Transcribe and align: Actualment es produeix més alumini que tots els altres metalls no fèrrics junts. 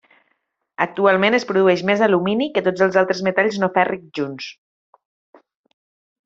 Actualment 0.85 1.37
es 1.39 1.43
produeix 1.51 1.83
més 1.89 2.01
alumini 2.05 2.47
que 2.55 2.63
tots 2.69 2.85
els 2.87 2.97
altres 3.03 3.21
metalls 3.29 3.61
no 3.65 3.71
fèrrics 3.77 4.11
junts. 4.21 4.49